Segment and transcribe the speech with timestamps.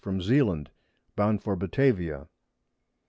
[0.03, 0.71] from Zealand,
[1.15, 2.27] bound for Batavia.